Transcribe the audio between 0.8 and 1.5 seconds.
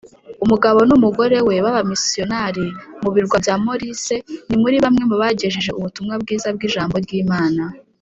n’ umugore